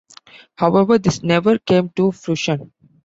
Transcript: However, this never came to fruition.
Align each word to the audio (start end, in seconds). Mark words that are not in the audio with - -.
However, 0.55 0.97
this 0.97 1.21
never 1.21 1.59
came 1.59 1.89
to 1.89 2.11
fruition. 2.11 2.71